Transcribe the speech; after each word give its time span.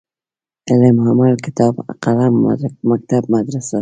علم 0.69 0.97
،عمل 1.07 1.31
،کتاب 1.45 1.73
،قلم 2.03 2.33
،مکتب 2.89 3.23
،مدرسه 3.33 3.69